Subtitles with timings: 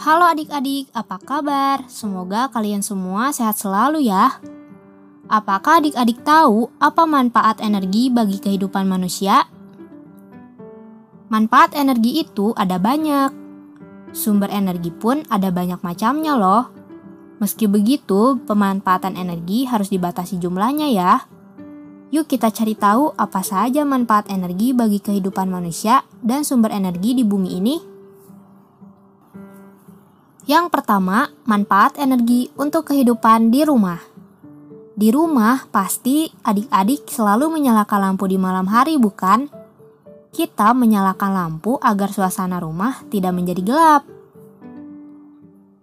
[0.00, 1.84] Halo adik-adik, apa kabar?
[1.84, 4.40] Semoga kalian semua sehat selalu ya.
[5.28, 9.44] Apakah adik-adik tahu apa manfaat energi bagi kehidupan manusia?
[11.28, 13.28] Manfaat energi itu ada banyak.
[14.16, 16.72] Sumber energi pun ada banyak macamnya loh.
[17.36, 21.28] Meski begitu, pemanfaatan energi harus dibatasi jumlahnya ya.
[22.08, 27.20] Yuk kita cari tahu apa saja manfaat energi bagi kehidupan manusia dan sumber energi di
[27.20, 27.99] bumi ini.
[30.50, 34.02] Yang pertama, manfaat energi untuk kehidupan di rumah.
[34.98, 39.46] Di rumah, pasti adik-adik selalu menyalakan lampu di malam hari, bukan?
[40.34, 44.02] Kita menyalakan lampu agar suasana rumah tidak menjadi gelap.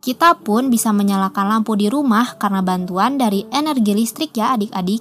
[0.04, 5.00] Kita pun bisa menyalakan lampu di rumah karena bantuan dari energi listrik ya adik-adik.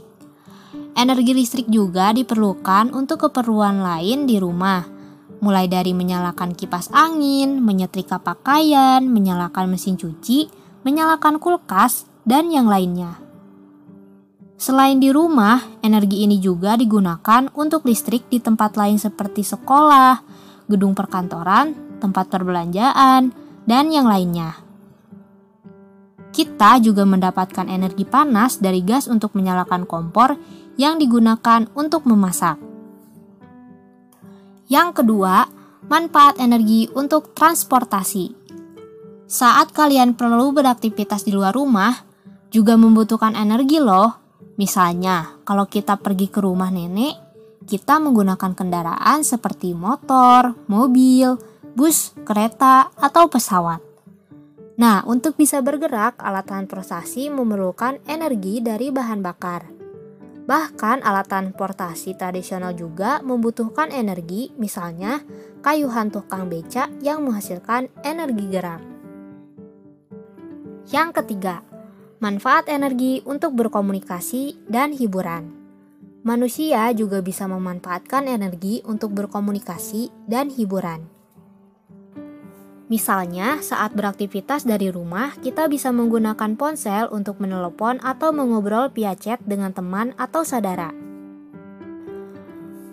[0.94, 4.86] Energi listrik juga diperlukan untuk keperluan lain di rumah,
[5.40, 10.48] mulai dari menyalakan kipas angin, menyetrika pakaian, menyalakan mesin cuci,
[10.86, 13.20] menyalakan kulkas, dan yang lainnya.
[14.56, 20.24] Selain di rumah, energi ini juga digunakan untuk listrik di tempat lain seperti sekolah,
[20.64, 23.30] gedung perkantoran, tempat perbelanjaan,
[23.68, 24.56] dan yang lainnya.
[26.32, 30.36] Kita juga mendapatkan energi panas dari gas untuk menyalakan kompor
[30.76, 32.65] yang digunakan untuk memasak.
[34.66, 35.46] Yang kedua,
[35.86, 38.34] manfaat energi untuk transportasi.
[39.26, 41.94] Saat kalian perlu beraktivitas di luar rumah,
[42.50, 44.22] juga membutuhkan energi loh.
[44.58, 47.14] Misalnya, kalau kita pergi ke rumah nenek,
[47.66, 51.38] kita menggunakan kendaraan seperti motor, mobil,
[51.74, 53.82] bus, kereta, atau pesawat.
[54.78, 59.75] Nah, untuk bisa bergerak, alat transportasi memerlukan energi dari bahan bakar.
[60.46, 65.26] Bahkan alat transportasi tradisional juga membutuhkan energi, misalnya
[65.58, 68.78] kayu tukang beca yang menghasilkan energi gerak.
[70.86, 71.66] Yang ketiga,
[72.22, 75.50] manfaat energi untuk berkomunikasi dan hiburan.
[76.22, 81.15] Manusia juga bisa memanfaatkan energi untuk berkomunikasi dan hiburan.
[82.86, 89.42] Misalnya, saat beraktivitas dari rumah, kita bisa menggunakan ponsel untuk menelepon atau mengobrol via chat
[89.42, 90.94] dengan teman atau saudara.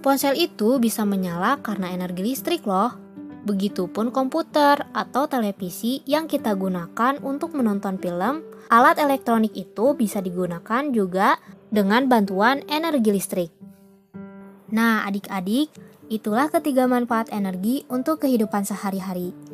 [0.01, 2.97] Ponsel itu bisa menyala karena energi listrik loh.
[3.45, 8.41] Begitupun komputer atau televisi yang kita gunakan untuk menonton film,
[8.73, 11.37] alat elektronik itu bisa digunakan juga
[11.69, 13.51] dengan bantuan energi listrik.
[14.73, 15.69] Nah, adik-adik,
[16.09, 19.52] itulah ketiga manfaat energi untuk kehidupan sehari-hari.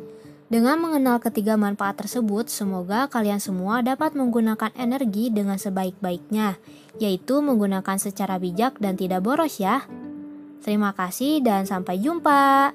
[0.50, 6.58] Dengan mengenal ketiga manfaat tersebut, semoga kalian semua dapat menggunakan energi dengan sebaik-baiknya,
[6.98, 9.86] yaitu menggunakan secara bijak dan tidak boros ya.
[10.66, 12.74] Terima kasih dan sampai jumpa.